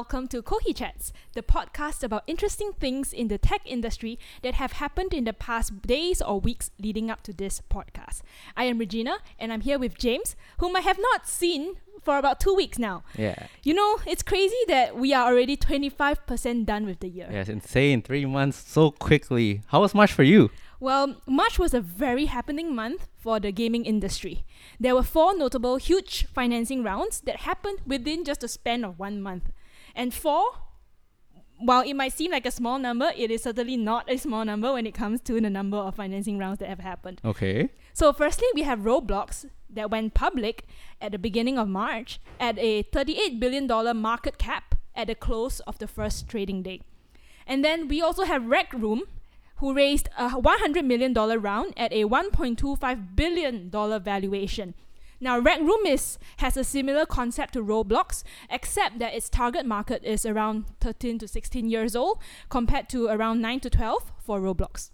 [0.00, 4.72] welcome to Kohi Chats, the podcast about interesting things in the tech industry that have
[4.72, 8.22] happened in the past days or weeks leading up to this podcast.
[8.56, 12.40] I am Regina, and I'm here with James, whom I have not seen for about
[12.40, 13.02] two weeks now.
[13.14, 13.48] Yeah.
[13.62, 17.28] You know, it's crazy that we are already 25% done with the year.
[17.30, 18.00] Yeah, it's insane.
[18.00, 19.60] Three months so quickly.
[19.66, 20.50] How was March for you?
[20.82, 24.46] Well, March was a very happening month for the gaming industry.
[24.80, 29.20] There were four notable huge financing rounds that happened within just a span of one
[29.20, 29.50] month.
[29.94, 30.44] And four,
[31.58, 34.72] while it might seem like a small number, it is certainly not a small number
[34.72, 37.20] when it comes to the number of financing rounds that have happened.
[37.24, 37.68] Okay.
[37.92, 40.64] So, firstly, we have Roblox that went public
[41.00, 45.78] at the beginning of March at a $38 billion market cap at the close of
[45.78, 46.80] the first trading day.
[47.46, 49.02] And then we also have Rec Room,
[49.56, 54.74] who raised a $100 million round at a $1.25 billion valuation.
[55.22, 60.02] Now, Rec Room is, has a similar concept to Roblox, except that its target market
[60.02, 64.90] is around 13 to 16 years old, compared to around 9 to 12 for Roblox.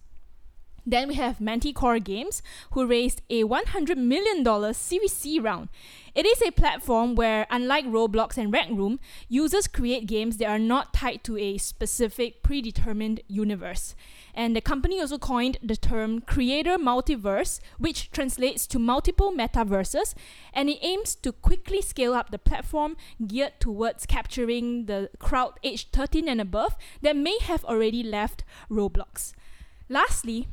[0.88, 5.68] Then we have Manticore Games, who raised a $100 million Series C round.
[6.14, 10.60] It is a platform where, unlike Roblox and Rec Room, users create games that are
[10.60, 13.96] not tied to a specific predetermined universe.
[14.32, 20.14] And the company also coined the term creator multiverse, which translates to multiple metaverses,
[20.54, 25.88] and it aims to quickly scale up the platform geared towards capturing the crowd aged
[25.92, 29.32] 13 and above that may have already left Roblox.
[29.88, 30.46] Lastly,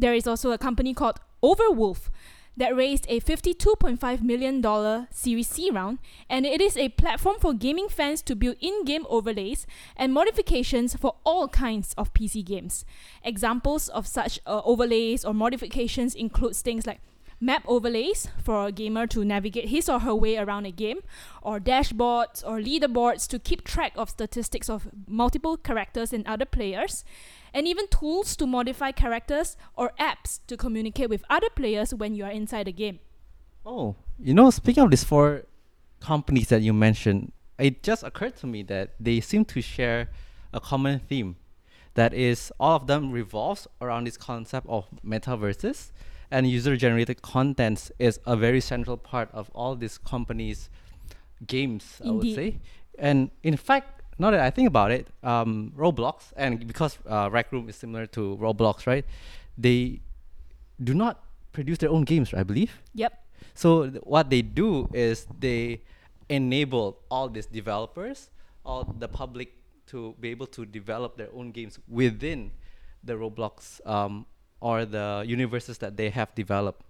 [0.00, 2.08] there is also a company called Overwolf
[2.56, 5.98] that raised a $52.5 million Series C round,
[6.28, 10.94] and it is a platform for gaming fans to build in game overlays and modifications
[10.96, 12.84] for all kinds of PC games.
[13.22, 17.00] Examples of such uh, overlays or modifications include things like
[17.40, 20.98] map overlays for a gamer to navigate his or her way around a game,
[21.40, 27.04] or dashboards or leaderboards to keep track of statistics of multiple characters and other players,
[27.52, 32.24] and even tools to modify characters or apps to communicate with other players when you
[32.24, 33.00] are inside the game.
[33.64, 35.44] Oh, you know, speaking of these four
[36.00, 40.08] companies that you mentioned, it just occurred to me that they seem to share
[40.52, 41.36] a common theme.
[41.94, 45.90] That is, all of them revolves around this concept of metaverses,
[46.30, 50.70] and user-generated contents is a very central part of all these companies'
[51.46, 52.00] games.
[52.04, 52.60] I would say,
[52.98, 57.50] and in fact, now that I think about it, um, Roblox, and because uh, Rec
[57.52, 59.04] Room is similar to Roblox, right?
[59.56, 60.00] They
[60.82, 62.80] do not produce their own games, I believe.
[62.94, 63.12] Yep.
[63.54, 65.82] So th- what they do is they
[66.28, 68.30] enable all these developers,
[68.64, 72.52] all the public to be able to develop their own games within
[73.02, 74.26] the Roblox um,
[74.60, 76.82] or the universes that they have developed.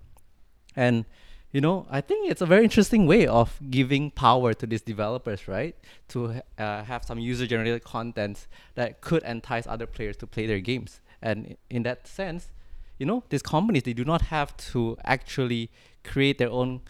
[0.77, 1.05] And
[1.53, 5.49] you know, I think it's a very interesting way of giving power to these developers,
[5.49, 5.75] right?
[6.09, 8.47] To uh, have some user-generated content
[8.77, 11.01] that could entice other players to play their games.
[11.21, 12.53] And in that sense,
[12.99, 15.71] you know, these companies they do not have to actually
[16.05, 16.83] create their own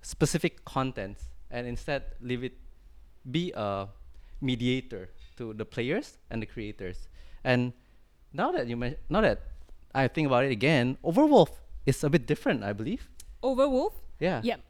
[0.00, 1.18] specific content,
[1.50, 2.54] and instead leave it
[3.30, 3.88] be a
[4.40, 7.08] mediator to the players and the creators.
[7.44, 7.72] And
[8.32, 8.76] now that you
[9.08, 9.42] now that
[9.94, 11.50] I think about it again, Overwolf
[11.84, 13.10] is a bit different, I believe.
[13.42, 13.92] Overwolf.
[14.20, 14.40] Yeah.
[14.44, 14.60] Yep.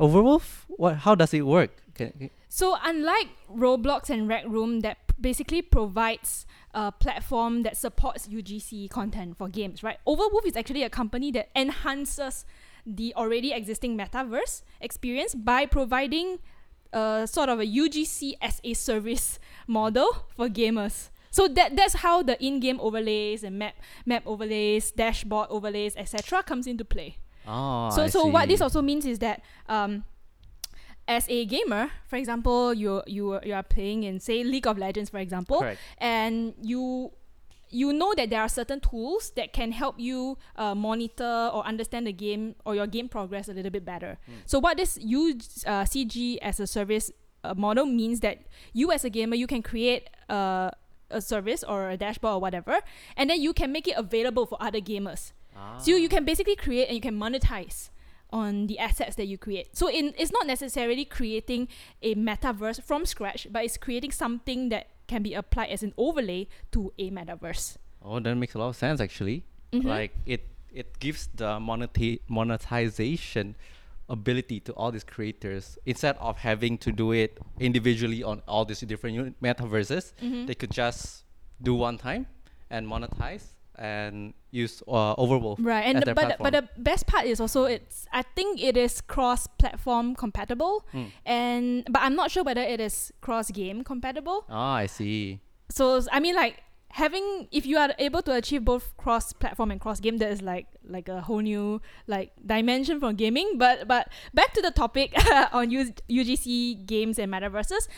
[0.00, 0.96] Overwolf, what?
[0.96, 1.70] How does it work?
[1.94, 7.76] Can, can- So unlike Roblox and Rec Room that p- basically provides a platform that
[7.76, 9.98] supports UGC content for games, right?
[10.06, 12.44] Overwolf is actually a company that enhances
[12.86, 16.38] the already existing metaverse experience by providing
[16.92, 19.38] a sort of a UGC as a service
[19.68, 21.10] model for gamers.
[21.30, 23.74] So that that's how the in-game overlays and map
[24.06, 26.42] map overlays, dashboard overlays, etc.
[26.44, 27.18] comes into play.
[27.46, 30.04] Oh, So I so what this also means is that um,
[31.06, 34.78] as a gamer, for example, you you are- you are playing in say League of
[34.78, 35.80] Legends, for example, Correct.
[35.98, 37.12] and you
[37.70, 42.06] you know that there are certain tools that can help you uh, monitor or understand
[42.06, 44.16] the game or your game progress a little bit better.
[44.46, 47.10] So what this use uh, CG as a service
[47.42, 50.70] uh, model means that you as a gamer you can create uh,
[51.10, 52.78] a service or a dashboard or whatever,
[53.16, 55.32] and then you can make it available for other gamers.
[55.78, 57.90] So you, you can basically create and you can monetize
[58.30, 59.76] on the assets that you create.
[59.76, 61.68] So in, it's not necessarily creating
[62.02, 66.48] a metaverse from scratch, but it's creating something that can be applied as an overlay
[66.72, 67.76] to a metaverse.
[68.02, 69.44] Oh, that makes a lot of sense actually.
[69.72, 69.84] Mhm.
[69.84, 73.54] Like it it gives the moneti- monetization
[74.08, 78.80] ability to all these creators instead of having to do it individually on all these
[78.80, 80.12] different metaverses.
[80.20, 80.46] Mhm.
[80.46, 81.24] They could just
[81.62, 82.26] do one time
[82.70, 85.56] and monetize and use uh, Overwolf.
[85.58, 88.76] Right, and the, but the, but the best part is also it's I think it
[88.76, 91.10] is cross-platform compatible, Mm.
[91.26, 94.44] and but I'm not sure whether it is cross-game compatible.
[94.48, 95.40] Ah, I see.
[95.70, 100.18] So I mean, like having if you are able to achieve both cross-platform and cross-game,
[100.18, 103.58] that is like like a whole new like dimension for gaming.
[103.58, 105.12] But but back to the topic
[105.52, 107.88] on U- UGC games and metaverses,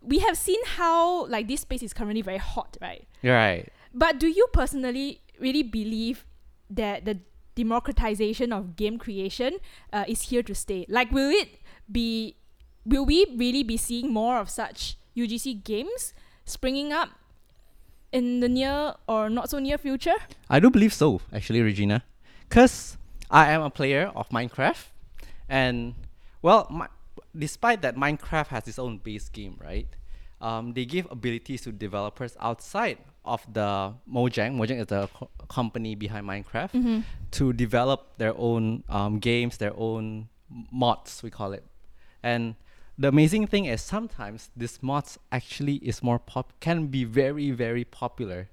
[0.00, 3.08] we have seen how like this space is currently very hot, right?
[3.24, 3.68] Right.
[3.96, 6.26] But do you personally really believe
[6.68, 7.20] that the
[7.54, 9.56] democratization of game creation
[9.90, 10.84] uh, is here to stay?
[10.88, 11.48] Like, will it
[11.90, 12.36] be?
[12.84, 16.12] Will we really be seeing more of such UGC games
[16.44, 17.08] springing up
[18.12, 20.14] in the near or not so near future?
[20.50, 22.04] I do believe so, actually, Regina,
[22.48, 22.98] because
[23.30, 24.92] I am a player of Minecraft,
[25.48, 25.94] and
[26.42, 26.86] well, my,
[27.34, 29.88] despite that Minecraft has its own base game, right?
[30.40, 34.56] Um, they give abilities to developers outside of the Mojang.
[34.56, 37.00] Mojang is the co- company behind Minecraft Mm-hmm.
[37.32, 40.28] to develop their own um, games, their own
[40.70, 41.64] mods, we call it.
[42.22, 42.54] And
[42.98, 47.84] the amazing thing is sometimes this mods actually is more pop can be very very
[47.84, 48.48] popular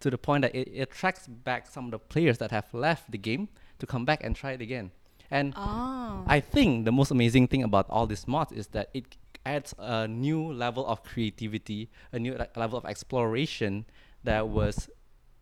[0.00, 3.10] to the point that it, it attracts back some of the players that have left
[3.10, 3.48] the game
[3.78, 4.90] to come back and try it again.
[5.30, 6.22] And Ah.
[6.26, 10.06] I think the most amazing thing about all these mods is that it adds a
[10.08, 13.86] new level of creativity, a new le- level of exploration
[14.24, 14.90] that was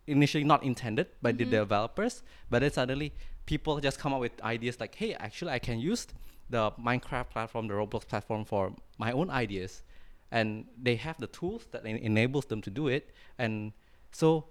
[0.07, 1.51] initially not intended by the Mhm.
[1.51, 3.13] developers, but then suddenly
[3.47, 6.07] people just come up with ideas like, hey, actually I can use
[6.51, 9.83] the Minecraft platform, the Roblox platform for my own ideas,
[10.31, 13.05] and they have the tools that en- enables them to do it,
[13.39, 13.73] and
[14.13, 14.45] so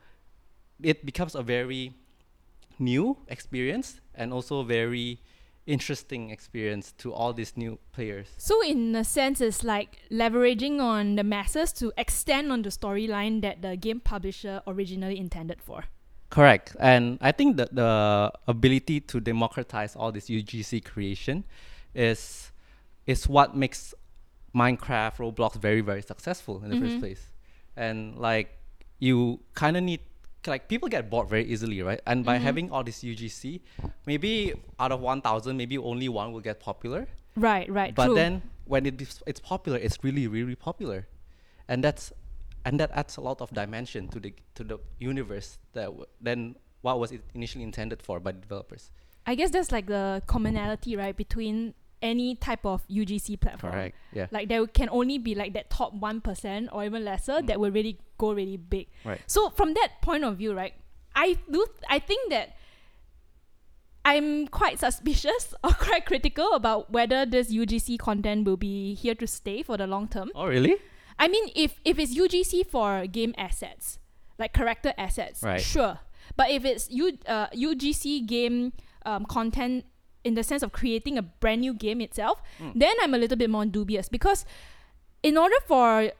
[0.81, 1.93] it becomes a very
[2.79, 5.19] new experience and also very
[5.65, 8.27] interesting experience to all these new players.
[8.37, 13.41] So in a sense, it's like leveraging on the masses to extend on the storyline
[13.41, 15.85] that the game publisher originally intended for.
[16.29, 16.75] Correct.
[16.79, 21.43] And I think that the ability to democratize all this UGC creation
[21.93, 22.51] is
[23.05, 23.93] is what makes
[24.55, 26.81] Minecraft, Roblox very, very successful in the Mhm.
[26.81, 27.31] first place.
[27.75, 28.57] And like
[28.99, 29.99] you kind of need
[30.47, 32.01] like people get bored very easily, right?
[32.05, 32.41] And by Mhm.
[32.41, 33.61] having all this UGC,
[34.05, 37.07] maybe out of 1000, maybe only one will get popular.
[37.35, 37.95] Right, right.
[37.95, 38.15] but true.
[38.15, 41.07] then when it is, it's popular it's really really popular
[41.67, 42.13] and that's
[42.63, 46.55] and that adds a lot of dimension to the to the universe that w- then
[46.81, 48.91] what was it initially intended for by the developers
[49.25, 53.71] I guess that's like the commonality, right, between any type of UGC platform.
[53.73, 57.39] correct yeah Like there can only be like that top one percent or even lesser
[57.41, 57.47] Mm.
[57.47, 58.87] that will really go really big.
[59.05, 60.73] right So from that point of view, right,
[61.15, 62.57] I do I think that
[64.05, 69.27] I'm quite suspicious or quite critical about whether this UGC content will be here to
[69.27, 70.29] stay for the long term.
[70.35, 70.75] oh really
[71.19, 73.99] I mean, if if it's UGC for game assets,
[74.39, 75.61] like character assets, Right.
[75.61, 75.99] sure.
[76.35, 78.73] But if it's U, uh, UGC game
[79.05, 79.85] um, content
[80.23, 82.73] in the sense of creating a brand new game itself, Mm.
[82.75, 84.45] then I'm a little bit more dubious because
[85.21, 86.11] in order for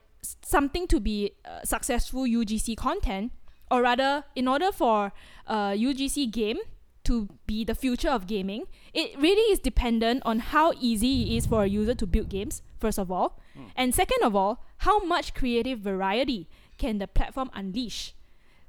[0.41, 3.31] something to be uh, successful UGC content,
[3.71, 5.11] or rather, in order for
[5.47, 6.57] a UGC game
[7.03, 11.45] to be the future of gaming, it really is dependent on how easy it is
[11.45, 13.39] for a user to build games, first of all.
[13.57, 13.71] Mm.
[13.75, 16.47] And second of all, how much creative variety
[16.77, 18.13] can the platform unleash?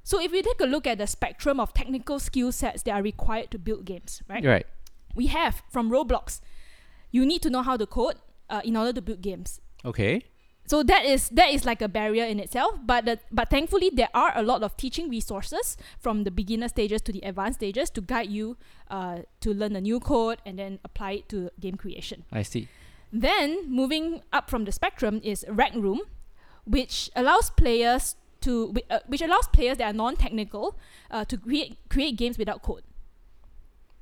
[0.03, 3.01] So if we take a look at the spectrum of technical skill sets that are
[3.01, 4.43] required to build games, right?
[4.43, 4.67] right
[5.15, 6.41] We have from Roblox,
[7.11, 8.15] you need to know how to code
[8.49, 9.61] uh, in order to build games.
[9.83, 10.21] okay
[10.67, 12.81] So that is that is like a barrier in itself.
[12.85, 17.01] But the, but thankfully there are a lot of teaching resources from the beginner stages
[17.05, 18.57] to the advanced stages to guide you
[18.89, 22.25] uh, to learn the new code and then apply it to game creation.
[22.31, 22.67] i see
[23.13, 26.01] Then moving up from the spectrum is Rec Room,
[26.65, 30.75] which allows players to uh, which allows players that are non-technical
[31.13, 32.83] uh, to create create games without code.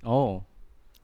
[0.03, 0.43] oh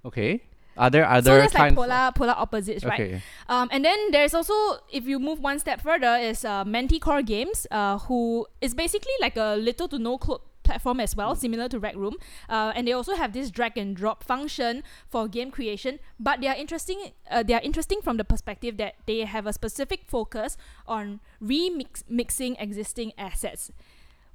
[0.05, 0.41] okay
[0.77, 2.99] are there other so there's like polar polar opposites, right?
[2.99, 4.53] okay Um, and then there's also,
[4.91, 9.35] if you move one step further, is uh, Manticore Games, uh, who is basically like
[9.35, 10.17] a little to no
[10.63, 12.15] platform as well, similar to Rec Room.
[12.47, 15.99] Uh, and they also have this drag and drop function for game creation.
[16.19, 17.11] But they are interesting.
[17.29, 20.55] Uh, they are interesting from the perspective that they have a specific focus
[20.87, 23.71] on remix mixing existing assets.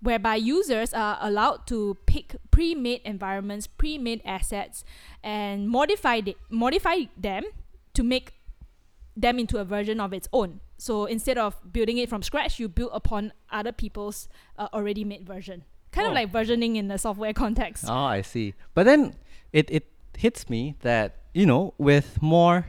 [0.04, 4.84] Whereby users are allowed to pick pre-made environments, pre-made assets,
[5.22, 7.44] and modify the, modify them
[7.94, 8.34] to make
[9.16, 10.60] them into a version of its own.
[10.76, 15.24] So instead of building it from scratch, you build upon other people's uh, already made
[15.26, 15.64] version.
[15.92, 16.10] Kind Oh.
[16.10, 17.84] of like versioning in the software context.
[17.88, 18.52] Oh, I see.
[18.74, 19.14] But then
[19.52, 19.86] it, it
[20.18, 22.66] hits me that, you know, with more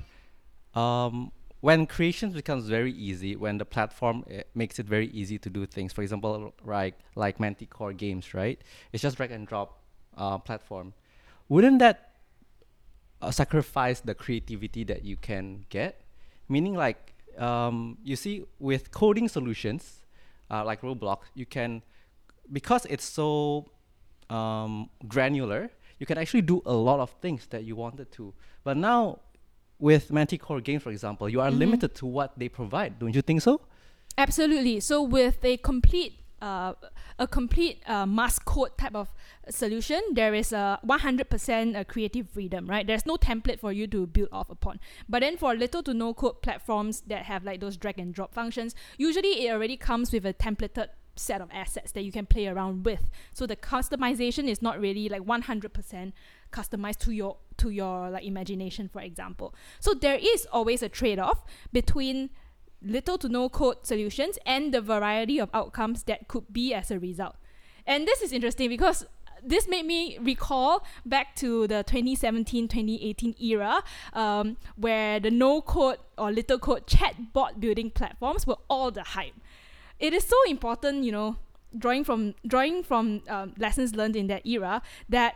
[0.75, 1.32] um
[1.65, 5.65] when creation becomes very easy, when the platform uh, makes it very easy to do
[5.65, 8.62] things, for example, right, like Manticore games, right?
[8.93, 9.81] It's just drag and drop
[10.15, 10.93] uh, platform.
[11.50, 11.98] Wouldn't that
[13.19, 16.01] uh, sacrifice the creativity that you can get?
[16.48, 20.01] Meaning, like, um, you see, with coding solutions
[20.51, 21.81] uh, like Roblox, you can,
[22.53, 23.72] because it's so
[24.29, 28.36] um, granular, you can actually do a lot of things that you wanted to.
[28.63, 29.22] But now,
[29.79, 31.58] with Manticore games, for example, you are Mhm.
[31.60, 33.00] limited to what they provide.
[33.00, 33.62] Don't you think so?
[34.17, 34.79] Absolutely.
[34.79, 36.74] So with a complete uh,
[37.17, 39.10] a complete uh, mass code type of
[39.50, 42.86] solution, there is a 100% uh, creative freedom, right?
[42.86, 44.79] There's no template for you to build off upon.
[45.10, 48.34] But then for little to no code platforms that have like those drag and drop
[48.34, 52.48] functions, usually it already comes with a templated set of assets that you can play
[52.48, 53.10] around with.
[53.34, 56.12] So the customization is not really like 100%
[56.56, 59.54] customized to your to your like imagination for example.
[59.80, 62.30] So there is always a trade-off between
[62.82, 67.00] little to no code solutions and the variety of outcomes that could be as a
[67.00, 67.36] result.
[67.86, 69.06] And this is interesting because
[69.44, 73.84] this made me recall back to the 2017 2018 era
[74.14, 79.36] um, where the no code or little code chatbot building platforms were all the hype.
[80.00, 81.38] It is so important, you know,
[81.78, 85.36] drawing from drawing from um, lessons learned in that era that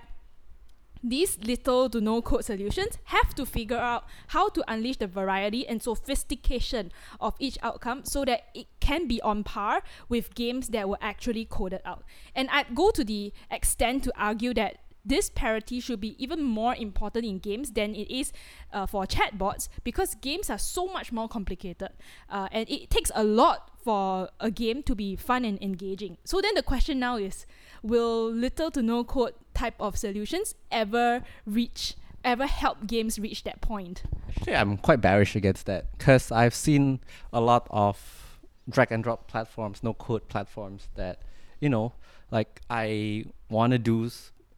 [1.04, 5.68] these little to no code solutions have to figure out how to unleash the variety
[5.68, 10.90] and sophistication of each outcome so that it can be on par with games that
[10.90, 12.04] were actually coded out.
[12.36, 14.78] And I'd go to the extent to argue that
[15.10, 18.32] this parity should be even more important in games than it is
[18.72, 21.90] uh, for chatbots because games are so much more complicated
[22.30, 26.18] uh, and it takes a lot for a game to be fun and engaging.
[26.24, 27.46] So then the question now is
[27.82, 33.62] will little to no code type of solutions ever reach ever help games reach that
[33.62, 34.04] point?
[34.30, 37.00] Actually, I'm quite bearish against that because I've seen
[37.32, 38.38] a lot of
[38.70, 41.22] drag and drop platforms, no code platforms that,
[41.60, 41.94] you know,
[42.32, 44.10] like I want to do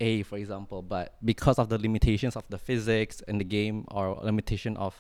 [0.02, 4.18] A, for example, but because of the limitations of the physics in the game or
[4.24, 4.94] limitation of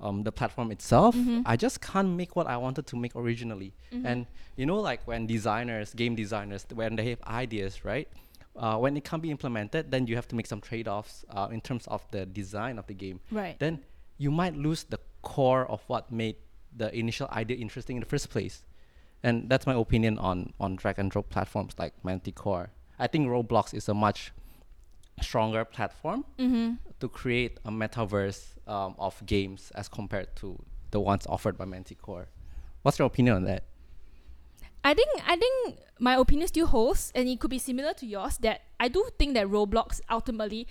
[0.00, 1.42] um, the platform itself, Mhm.
[1.44, 3.72] I just can't make what I wanted to make originally.
[3.92, 4.04] Mhm.
[4.10, 4.26] And
[4.56, 8.08] you know, like when designers, game designers, when they have ideas, right?
[8.54, 11.60] Uh, when it can't be implemented, then you have to make some trade-offs uh, in
[11.60, 13.56] terms of the design of the game Right.
[13.58, 13.74] then
[14.18, 16.36] you might lose the core of what made
[16.76, 18.56] the initial idea interesting in the first place.
[19.22, 22.70] And that's my opinion on, on drag and drop platforms like Manticore.
[22.98, 24.32] I think Roblox is a much
[25.22, 26.74] stronger platform Mm-hmm.
[27.00, 30.58] to create a metaverse um, of games as compared to
[30.90, 32.28] the ones offered by Manticore.
[32.82, 33.64] What's your opinion on that?
[34.84, 38.38] I think I think my opinion still holds, and it could be similar to yours.
[38.38, 40.66] That I do think that Roblox ultimately,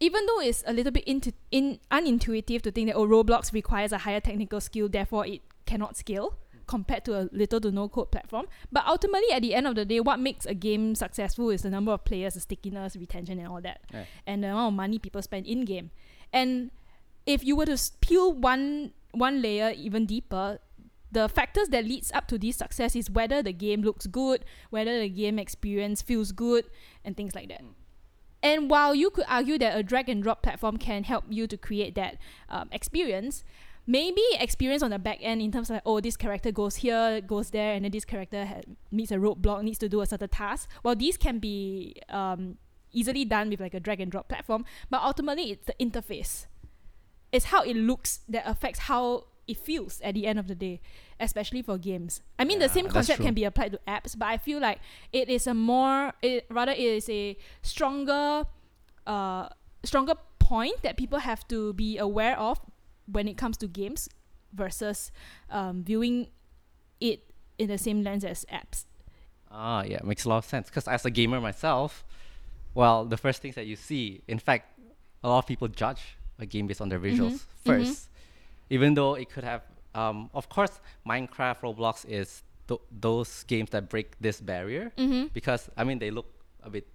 [0.00, 3.92] even though it's a little bit into, in unintuitive to think that oh Roblox requires
[3.92, 8.10] a higher technical skill, therefore it cannot scale compared to a little to no code
[8.10, 8.46] platform.
[8.70, 11.70] But ultimately, at the end of the day, what makes a game successful is the
[11.70, 14.04] number of players, the stickiness, retention, and all that, Yeah.
[14.26, 15.90] and the amount of money people spend in game.
[16.32, 16.70] And
[17.26, 20.58] if you were to peel one one layer even deeper,
[21.10, 24.98] the factors that leads up to this success is whether the game looks good, whether
[24.98, 26.64] the game experience feels good,
[27.04, 27.62] and things like that.
[27.62, 27.74] Mm.
[28.42, 31.56] And while you could argue that a drag and drop platform can help you to
[31.56, 32.16] create that
[32.48, 33.44] um, experience,
[33.86, 37.20] maybe experience on the back end in terms of like, oh, this character goes here,
[37.20, 38.60] goes there, and then this character ha-
[38.90, 40.68] meets a roadblock, needs to do a certain task.
[40.82, 42.58] Well, these can be um,
[42.92, 46.46] easily done with like a drag and drop platform, but ultimately it's the interface.
[47.32, 50.80] It's how it looks that affects how it feels at the end of the day,
[51.18, 52.22] especially for games.
[52.38, 54.78] I mean, the same concept can be applied to apps, but I feel like
[55.12, 58.44] it is a more, it, rather, it is a stronger,
[59.06, 59.48] uh,
[59.82, 62.60] stronger point that people have to be aware of
[63.06, 64.08] when it comes to games
[64.52, 65.10] versus
[65.50, 66.28] um, viewing
[67.00, 68.84] it in the same lens as apps.
[69.50, 70.68] Ah, yeah, makes a lot of sense.
[70.68, 72.04] Because as a gamer myself,
[72.74, 74.78] well, the first things that you see, in fact,
[75.22, 77.78] a lot of people judge a game based on their visuals mhm.
[77.84, 78.08] 1st
[78.70, 79.60] even though it could have,
[79.94, 85.26] um, of course, Minecraft, Roblox is th- those games that break this barrier Mm-hmm.
[85.34, 86.26] because I mean they look
[86.62, 86.86] a bit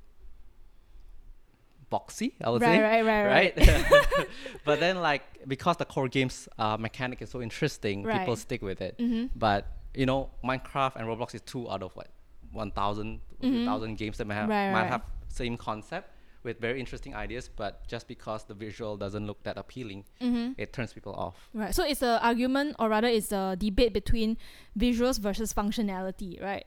[1.92, 2.82] boxy, I would Right, say.
[2.82, 3.68] right, right, right.
[3.68, 4.28] right?
[4.66, 8.82] but then, like, because the core game's uh, mechanic is so interesting, people stick with
[8.82, 8.98] it.
[8.98, 9.28] Mm-hmm.
[9.36, 12.10] But you know, Minecraft and Roblox is two out of what,
[12.52, 13.98] one thousand, Mhm.
[13.98, 14.90] games that might have, Right, might right.
[14.90, 16.12] have same concept
[16.44, 20.54] with very interesting ideas, but just because the visual doesn't look that appealing, Mm-hmm.
[20.58, 21.50] it turns people off.
[21.54, 21.74] Right.
[21.76, 24.38] So it's a argument, or rather, it's a debate between
[24.78, 26.66] visuals versus functionality, right?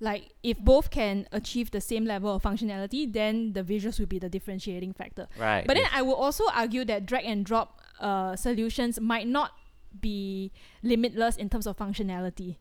[0.00, 4.18] Like if both can achieve the same level of functionality, then the visuals will be
[4.20, 5.26] the differentiating factor.
[5.38, 5.66] Right.
[5.66, 5.86] But then.
[5.92, 9.52] I will also argue that drag and drop uh, solutions might not
[10.00, 10.52] be
[10.82, 12.56] limitless in terms of functionality.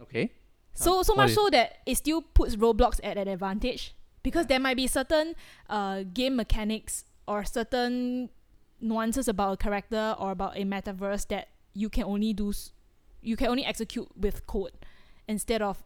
[0.00, 0.32] Okay.
[0.74, 4.60] So so what much so that it still puts Roblox at an advantage because there
[4.60, 5.34] might be certain
[5.68, 8.30] uh, game mechanics or certain
[8.80, 12.72] nuances about a character or about a metaverse that you can only do s-
[13.20, 14.70] you can only execute with code
[15.26, 15.82] instead of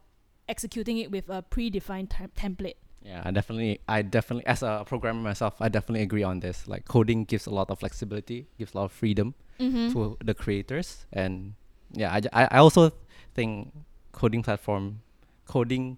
[0.47, 2.75] executing it with a predefined tem- template.
[3.03, 6.67] Yeah, I definitely, I definitely, as a programmer myself, I definitely agree on this.
[6.67, 9.91] Like coding gives a lot of flexibility, gives a lot of freedom Mm-hmm.
[9.93, 11.53] to the creators, and
[11.91, 12.91] yeah, I, I also
[13.35, 13.71] think
[14.11, 15.01] coding platform,
[15.45, 15.97] coding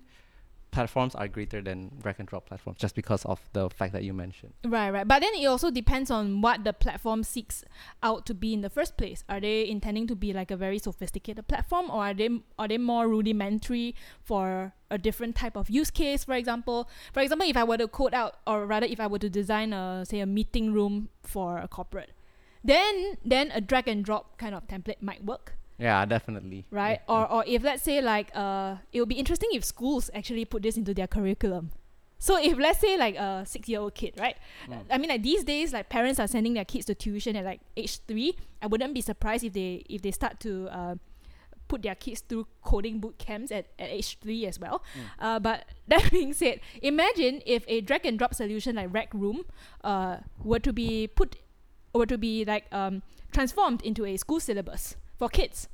[0.75, 4.13] platforms are greater than drag and drop platforms just because of the fact that you
[4.13, 4.53] mentioned.
[4.65, 5.07] Right, right.
[5.07, 7.63] But then it also depends on what the platform seeks
[8.03, 9.23] out to be in the first place.
[9.29, 12.29] Are they intending to be like a very sophisticated platform or are they
[12.59, 16.89] are they more rudimentary for a different type of use case, for example?
[17.13, 19.71] For example, if I were to code out or rather if I were to design
[19.71, 22.11] a say a meeting room for a corporate,
[22.65, 26.65] then then a drag and drop kind of template might work Yeah, definitely.
[26.71, 27.01] right?
[27.07, 30.45] Yeah, Or or if let's say like uh, it would be interesting if schools actually
[30.45, 31.71] put this into their curriculum.
[32.17, 34.37] So if let's say like a six year old kid, right?
[34.69, 34.83] Mm.
[34.89, 37.59] I mean like these days like parents are sending their kids to tuition at like
[37.75, 38.37] age three.
[38.61, 40.95] I wouldn't be surprised if they if they start to uh,
[41.67, 44.81] put their kids through coding boot camps at, at age three as well.
[44.95, 45.03] Mm.
[45.19, 49.43] Uh, but that being said, imagine if a drag and drop solution like Rec Room
[49.83, 51.35] uh, were to be put
[51.93, 53.01] were to be like um,
[53.31, 55.67] transformed into a school syllabus for kids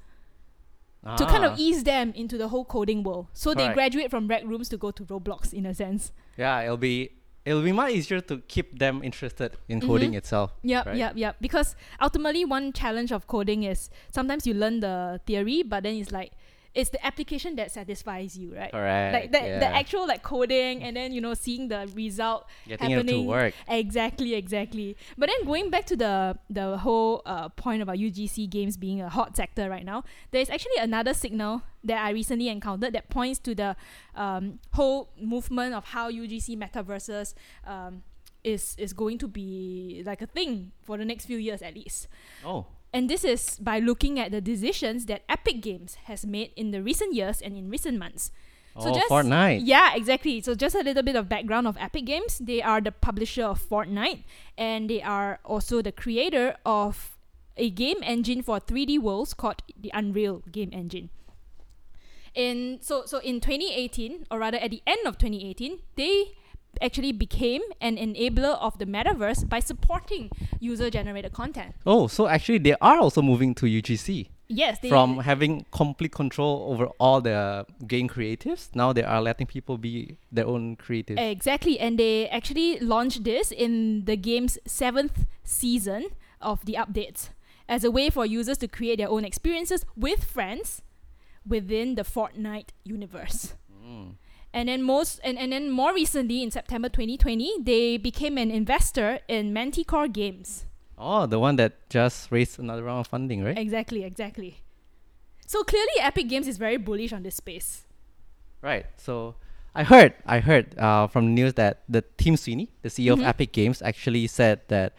[1.17, 1.57] to kind of Ah.
[1.57, 3.25] ease them into the whole coding world.
[3.33, 6.11] So they graduate from Rec Rooms to go to Roblox in a sense.
[6.37, 7.11] Yeah, it'll be
[7.43, 10.17] it'll be much easier to keep them interested in coding Mhm.
[10.17, 10.53] itself.
[10.61, 10.95] Yep, Right.
[10.95, 11.35] yep, yep.
[11.41, 16.11] Because ultimately, one challenge of coding is sometimes you learn the theory, but then it's
[16.11, 16.33] like
[16.73, 18.71] it's the application that satisfies you, right?
[18.71, 19.13] Correct.
[19.13, 19.59] Like the, yeah.
[19.59, 23.53] the actual like coding and then you know seeing the result getting it to work.
[23.67, 28.77] exactly exactly but then going back to the the whole uh, point about UGC games
[28.77, 32.93] being a hot sector right now there is actually another signal that I recently encountered
[32.93, 33.75] that points to the
[34.15, 37.33] um, whole movement of how UGC metaverses
[37.65, 38.03] um,
[38.43, 42.07] is is going to be like a thing for the next few years at least
[42.45, 46.71] Oh, and this is by looking at the decisions that Epic Games has made in
[46.71, 48.31] the recent years and in recent months.
[48.79, 49.61] So oh, just- Fortnite.
[49.63, 50.41] Yeah, exactly.
[50.41, 52.39] So just a little bit of background of Epic Games.
[52.39, 54.23] They are the publisher of Fortnite
[54.57, 57.17] and they are also the creator of
[57.57, 61.09] a game engine for 3D worlds called the Unreal Game Engine.
[62.33, 66.31] In so so in 2018 or rather at the end of 2018, they
[66.81, 70.29] actually became an enabler of the metaverse by supporting
[70.59, 71.75] user generated content.
[71.85, 76.73] Oh, so actually they are also moving to UGC Yes, they from having complete control
[76.73, 78.67] over all the game creatives.
[78.75, 81.19] Now they are letting people be their own creatives.
[81.19, 86.07] Exactly, and they actually launched this in the game's seventh season
[86.41, 87.29] of the updates
[87.69, 90.81] as a way for users to create their own experiences with friends
[91.47, 93.53] within the Fortnite universe.
[94.53, 99.19] And then most and, and then more recently in September 2020, they became an investor
[99.27, 100.65] in Manticore Games.
[100.97, 103.57] Oh, the one that just raised another round of funding, right?
[103.57, 104.57] Exactly, exactly.
[105.47, 107.83] So clearly Epic Games is very bullish on this space.
[108.61, 108.85] Right.
[108.97, 109.35] So
[109.73, 113.21] I heard, I heard uh, from the news that the Tim Sweeney, the CEO Mhm.
[113.21, 114.93] of Epic Games, actually said that,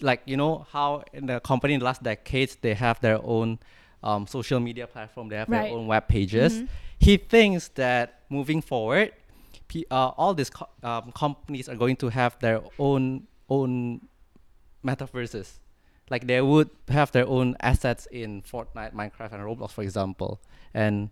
[0.00, 3.58] like you know how in the company in the last decades they have their own
[4.02, 5.62] um, social media platform, they have Right.
[5.68, 6.52] their own web pages.
[6.62, 6.68] Mhm.
[6.98, 9.12] He thinks that moving forward,
[9.68, 14.00] P- uh, all these co- um, companies are going to have their own own
[14.84, 15.58] metaverses.
[16.10, 20.40] Like they would have their own assets in Fortnite, Minecraft, and Roblox, for example.
[20.74, 21.10] And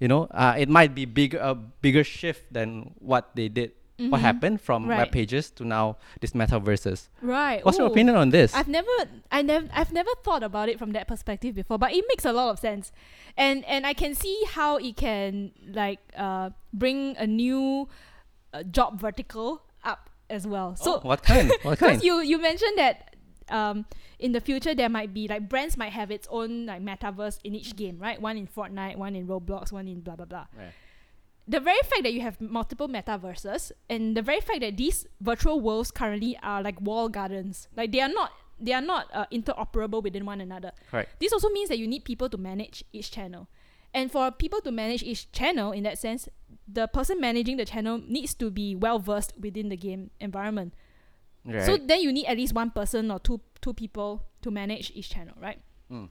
[0.00, 4.18] you know, uh, it might be big a bigger shift than what they did, what
[4.20, 4.20] Mhm.
[4.20, 4.98] happened from Right.
[4.98, 7.08] web pages to now this metaverses.
[7.20, 7.64] Right.
[7.64, 8.54] What's your opinion on this?
[8.54, 8.90] I've never,
[9.32, 12.32] I never, I've never thought about it from that perspective before, but it makes a
[12.32, 12.92] lot of sense,
[13.36, 17.88] and and I can see how it can like uh bring a new
[18.54, 20.76] uh, job vertical up as well.
[20.76, 21.50] So oh, what kind?
[21.62, 21.92] What kind?
[21.92, 23.16] because you you mentioned that
[23.50, 23.84] um
[24.20, 27.54] in the future there might be like brands might have its own like metaverse in
[27.56, 28.20] each game, right?
[28.20, 30.72] One in Fortnite, one in Roblox, one in blah blah blah Right.
[31.48, 35.60] The very fact that you have multiple metaverses and the very fact that these virtual
[35.60, 40.02] worlds currently are like wall gardens like they are not they are not uh, interoperable
[40.02, 41.18] within one another Correct.
[41.20, 43.48] this also means that you need people to manage each channel
[43.94, 46.28] and for people to manage each channel in that sense
[46.70, 50.74] the person managing the channel needs to be well versed within the game environment
[51.44, 51.62] Right.
[51.64, 55.08] so then you need at least one person or two two people to manage each
[55.10, 56.10] channel right Mm.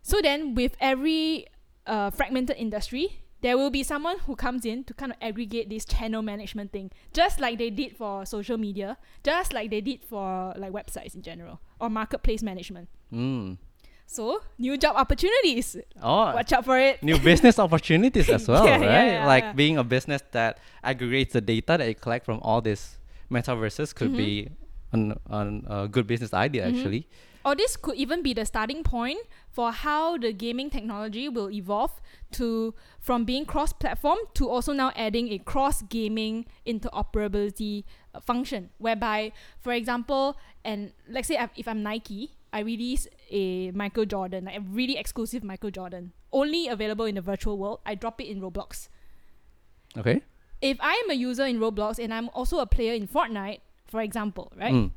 [0.00, 1.44] so then, with every
[1.86, 5.84] uh, fragmented industry, there will be someone who comes in to kind of aggregate this
[5.84, 10.52] channel management thing, just like they did for social media, just like they did for
[10.56, 12.88] like websites in general or marketplace management.
[13.12, 13.56] Mm.
[14.06, 15.76] So, new job opportunities.
[16.02, 17.00] Oh, Watch out for it.
[17.02, 19.12] new business opportunities as well, Yeah, right?
[19.12, 19.52] yeah, like yeah.
[19.52, 22.98] being a business that aggregates the data that you collect from all these
[23.30, 24.16] metaverses could Mhm.
[24.16, 24.48] be
[24.92, 26.74] an, an, a good business idea Mhm.
[26.76, 27.06] actually.
[27.44, 32.00] Or this could even be the starting point for how the gaming technology will evolve
[32.32, 39.72] to from being cross-platform to also now adding a cross-gaming interoperability uh, function, whereby, for
[39.72, 44.60] example, and let's say I've- if I'm Nike, I release a Michael Jordan, like a
[44.60, 47.80] really exclusive Michael Jordan, only available in the virtual world.
[47.86, 48.88] I drop it in Roblox.
[49.96, 50.22] Okay.
[50.60, 54.00] If I am a user in Roblox and I'm also a player in Fortnite, for
[54.02, 54.74] example, right?
[54.74, 54.90] Mm.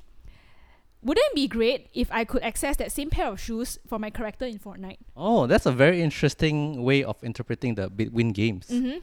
[1.04, 4.10] Wouldn't it be great if I could access that same pair of shoes for my
[4.10, 4.98] character in Fortnite?
[5.18, 8.68] Oh, that's a very interesting way of interpreting the Bitwin games.
[8.70, 9.00] Mm-hmm.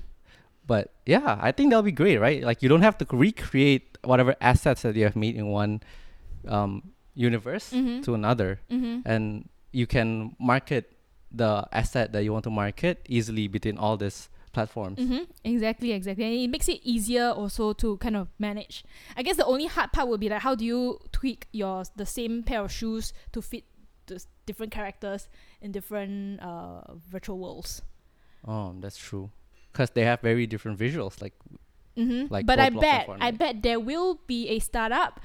[0.66, 2.42] But yeah, I think that'll be great, right?
[2.42, 5.80] Like you don't have to recreate whatever assets that you have made in one
[6.48, 8.02] um, universe Mhm.
[8.04, 9.00] to another, Mm-hmm.
[9.04, 10.96] and you can market
[11.30, 14.98] the asset that you want to market easily between all these platforms.
[14.98, 15.24] Mm-hmm.
[15.44, 16.24] Exactly, exactly.
[16.24, 18.84] And it makes it easier also to kind of manage.
[19.16, 22.06] I guess the only hard part would be like how do you tweak your the
[22.06, 23.64] same pair of shoes to fit
[24.06, 25.28] the different characters
[25.60, 27.82] in different uh, virtual worlds.
[28.46, 29.30] Oh, that's true.
[29.72, 31.22] Because they have very different visuals.
[31.22, 31.34] Like,
[31.96, 32.32] Mm-hmm.
[32.32, 35.20] Like but I bet I bet there will be a startup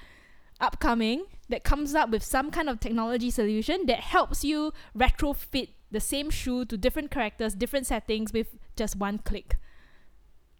[0.59, 5.99] upcoming that comes up with some kind of technology solution that helps you retrofit the
[5.99, 9.57] same shoe to different characters, different settings with just one click.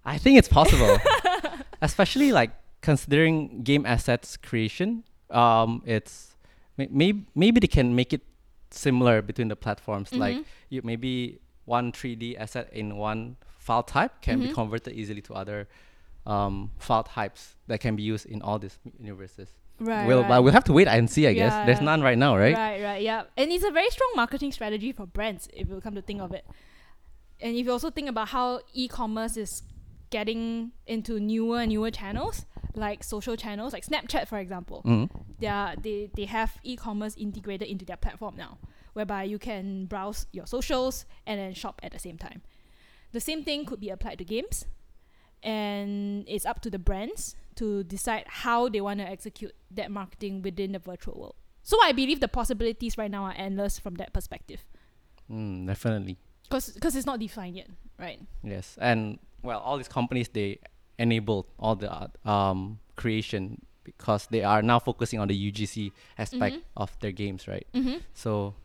[0.04, 0.97] I think it's possible,
[1.82, 2.51] especially like
[2.82, 5.04] considering game assets creation.
[5.30, 6.36] Um, it's
[6.78, 8.21] maybe maybe they can make it
[8.71, 10.13] similar between the platforms.
[10.13, 10.45] Like Mhm.
[10.69, 14.54] you maybe one 3D asset in one file type can be Mhm.
[14.54, 15.67] converted easily to other
[16.28, 19.49] um, file types that can be used in all these universes.
[19.80, 20.08] Right.
[20.08, 20.30] we'll right.
[20.30, 21.28] but we'll have to wait and see.
[21.28, 21.86] I guess there's yeah.
[21.86, 22.56] none right now, right?
[22.56, 23.23] Right, right, yeah.
[23.38, 26.32] And it's a very strong marketing strategy for brands if you come to think of
[26.34, 26.45] it.
[27.39, 29.63] And if you also think about how e-commerce is
[30.10, 34.82] getting into newer and newer channels, like social channels, like Snapchat for example.
[34.86, 35.10] Mm.
[35.39, 38.58] They are, they they have e-commerce integrated into their platform now,
[38.93, 42.41] whereby you can browse your socials and then shop at the same time.
[43.12, 44.65] The same thing could be applied to games,
[45.43, 50.41] and it's up to the brands to decide how they want to execute that marketing
[50.41, 51.36] within the virtual world.
[51.63, 54.65] So I believe the possibilities right now are endless from that perspective,
[55.32, 56.17] Mm, definitely.
[56.49, 57.67] Because because it's not defined yet,
[57.99, 58.19] right?
[58.43, 60.60] Yes, and well, all these companies they
[60.97, 66.55] enable all the uh, um, creation because they are now focusing on the UGC aspect
[66.55, 66.62] Mhm.
[66.77, 67.67] of their games, right?
[67.73, 67.97] Mm-hmm.
[68.13, 68.55] So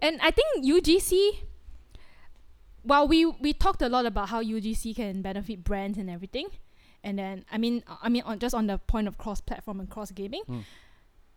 [0.00, 1.38] And I think UGC,
[2.82, 6.48] while we we talked a lot about how UGC can benefit brands and everything,
[7.04, 9.88] and then I mean I mean on just on the point of cross platform and
[9.88, 10.64] cross gaming, Mm.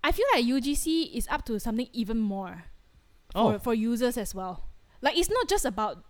[0.04, 2.64] I feel like UGC is up to something even more
[3.32, 4.64] for oh, for users as well.
[5.06, 6.02] Like it's not just about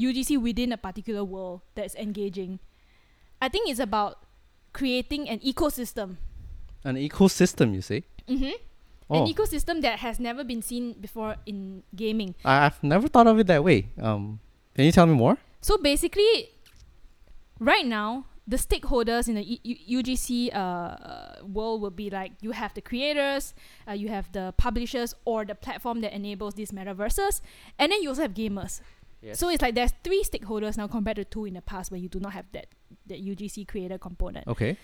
[0.00, 2.58] UGC within a particular world that's engaging.
[3.42, 4.24] I think it's about
[4.72, 6.16] creating an ecosystem.
[6.84, 8.04] an ecosystem, you say?
[8.26, 8.56] Mm-hmm.
[9.10, 12.34] Oh, An ecosystem that has never been seen before in gaming.
[12.44, 13.88] I- I've never thought of it that way.
[14.00, 14.40] Um,
[14.74, 15.36] can you tell me more?
[15.60, 16.48] So basically,
[17.58, 22.32] right now, the stakeholders in the E- U- UGC uh, uh, world will be like
[22.40, 23.54] you have the creators,
[23.86, 27.42] uh, you have the publishers, or the platform that enables these metaverses,
[27.78, 28.80] and then you also have gamers.
[29.20, 29.38] Yes.
[29.38, 32.08] So it's like there's three stakeholders now compared to two in the past where you
[32.08, 32.66] do not have that
[33.06, 34.46] that UGC creator component.
[34.48, 34.76] okay.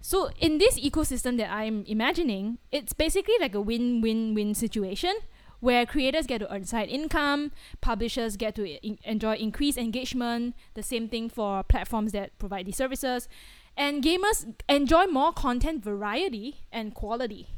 [0.00, 5.14] So in this ecosystem that I'm imagining, it's basically like a win-win-win situation
[5.60, 10.82] where creators get to earn side income, publishers get to in- enjoy increased engagement, the
[10.82, 13.28] same thing for platforms that provide these services,
[13.76, 17.48] and gamers enjoy more content variety and quality.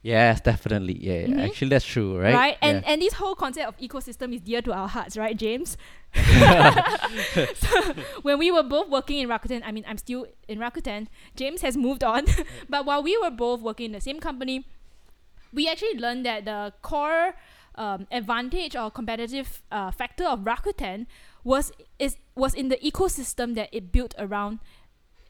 [0.00, 0.96] Yes, definitely.
[1.04, 1.26] Yeah.
[1.26, 1.44] Mhm.
[1.44, 2.56] actually, that's true, right?
[2.62, 2.90] And Yeah.
[2.92, 5.76] and this whole concept of ecosystem is dear to our hearts, right, James?
[7.54, 11.08] so when we were both working in Rakuten, I mean, I'm still in Rakuten.
[11.36, 12.24] James has moved on,
[12.68, 14.64] but while we were both working in the same company,
[15.52, 17.34] we actually learned that the core
[17.74, 21.06] um, advantage or competitive uh, factor of Rakuten
[21.44, 24.58] was is was in the ecosystem that it built around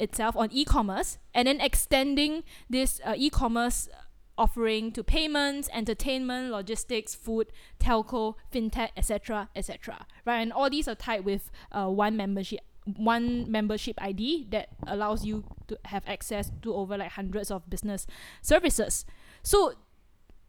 [0.00, 3.88] itself on e-commerce, and then extending this uh, e-commerce
[4.36, 7.48] offering to payments, entertainment, logistics, food,
[7.80, 10.06] telco, fintech, etc., etc.
[10.24, 15.24] Right, and all these are tied with uh, one membership, one membership ID that allows
[15.24, 18.06] you to have access to over like hundreds of business
[18.40, 19.04] services.
[19.42, 19.74] So,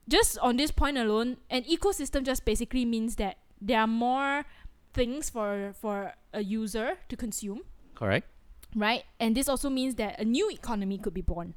[0.10, 4.43] just on this point alone, an ecosystem just basically means that there are more
[4.93, 7.62] things for for a user to consume
[7.95, 8.26] Correct.
[8.76, 9.04] right?
[9.19, 11.54] And this also means that a new economy could be born.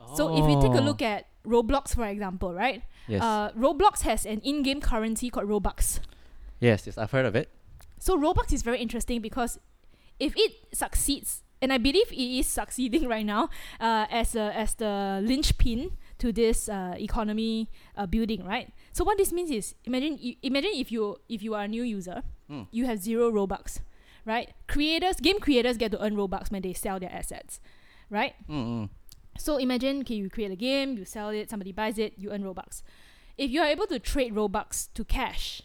[0.00, 0.14] Oh.
[0.16, 0.86] So if you take a Oh.
[0.86, 2.82] look at Roblox, for example, right?
[3.08, 6.00] yes, Uh, Roblox has an in-game currency called Robux.
[6.60, 7.48] yes, yes, I've heard of it.
[7.98, 9.58] So Robux is very interesting because
[10.18, 13.48] if it succeeds, and I believe it is succeeding right now,
[13.80, 18.72] uh, as a, as the linchpin to this uh, economy uh, building, right?
[18.92, 21.82] So what this means is, imagine you, imagine if you if you are a new
[21.82, 22.68] user, Mm.
[22.70, 23.80] you have zero Robux,
[24.24, 24.52] right?
[24.68, 27.60] Creators, game creators get to earn Robux when they sell their assets,
[28.08, 28.34] right?
[28.48, 28.88] Mm-mm.
[29.36, 32.44] So imagine, okay, you create a game, you sell it, somebody buys it, you earn
[32.44, 32.82] Robux.
[33.36, 35.60] If you are able to trade Robux to cash,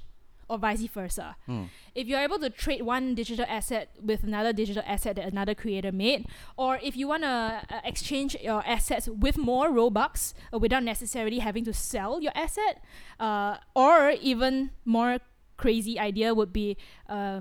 [0.52, 1.66] or vice versa, Mm.
[1.96, 5.92] if you're able to trade one digital asset with another digital asset that another creator
[6.06, 6.22] made,
[6.58, 7.36] or if you want to
[7.76, 12.76] uh, exchange your assets with more Robux uh, without necessarily having to sell your asset,
[13.20, 15.20] uh, or even more
[15.58, 16.76] crazy idea would be
[17.08, 17.40] uh,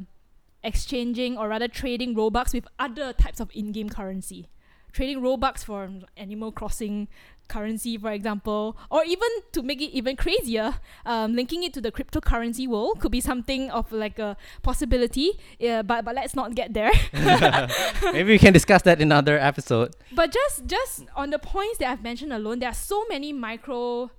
[0.63, 4.49] exchanging or rather trading Robux with other types of in-game currency.
[4.93, 7.09] Trading Robux for Animal Crossing
[7.51, 11.91] currency, for example, or even to make it even crazier, um, linking it to the
[11.93, 15.39] cryptocurrency world could be something of like a possibility.
[15.59, 16.95] Yeah, but but let's not get there.
[18.15, 19.95] Maybe we can discuss that in another episode.
[20.15, 24.11] but just just on the points that I've mentioned alone, there are so many micro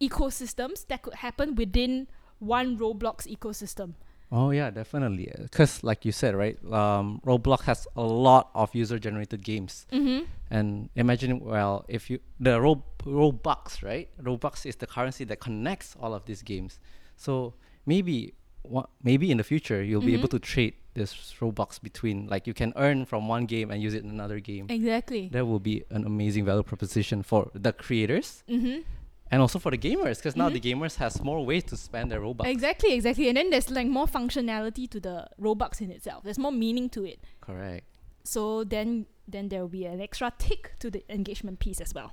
[0.00, 2.06] ecosystems that could happen within
[2.38, 3.94] one Roblox ecosystem.
[4.30, 5.32] Oh yeah, definitely.
[5.40, 6.58] Because like you said, right?
[6.70, 10.24] Um, Roblox has a lot of user-generated games, Mm-hmm.
[10.50, 14.08] and imagine well if you the Ro- Robux, right?
[14.22, 16.78] Robux is the currency that connects all of these games.
[17.16, 17.54] So
[17.86, 22.46] maybe wha- maybe in the future you'll be able to trade this Robux between like
[22.46, 24.66] you can earn from one game and use it in another game.
[24.68, 25.28] Exactly.
[25.32, 28.80] That will be an amazing value proposition for the creators Mm-hmm.
[29.30, 30.54] And also for the gamers because now Mhm.
[30.54, 32.46] the gamers has more ways to spend their Robux.
[32.46, 33.28] Exactly, exactly.
[33.28, 36.24] And then there's like more functionality to the Robux in itself.
[36.24, 37.18] There's more meaning to it.
[37.40, 37.84] Correct.
[38.24, 42.12] So then then there will be an extra tick to the engagement piece as well.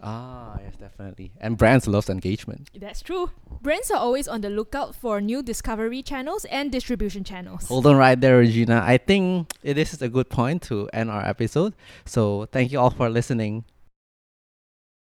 [0.00, 1.32] Ah, yes, definitely.
[1.40, 2.68] And brands loves engagement.
[2.78, 3.30] That's true.
[3.62, 7.66] Brands are always on the lookout for new discovery channels and distribution channels.
[7.68, 8.82] Hold on right there, Regina.
[8.84, 11.74] I think this is a good point to end our episode.
[12.04, 13.64] So thank you all for listening.